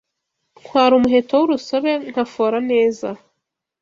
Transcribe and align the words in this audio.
Ntwara 0.61 0.93
umuheto 0.99 1.33
w'urusobe 1.39 1.91
nkafora 2.11 2.57
neza 2.71 3.07